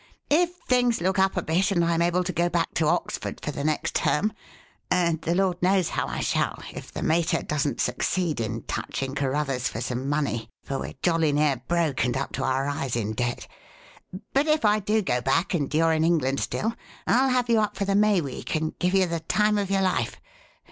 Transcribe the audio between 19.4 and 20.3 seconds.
of your life.